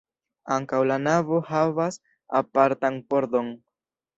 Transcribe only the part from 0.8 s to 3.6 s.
la navo havas apartan pordon.